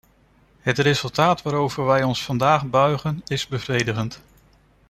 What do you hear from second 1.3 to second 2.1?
waarover wij